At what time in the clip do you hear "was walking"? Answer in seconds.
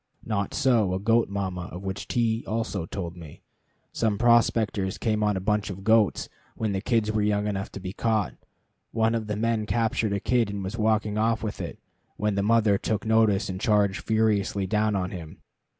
10.63-11.19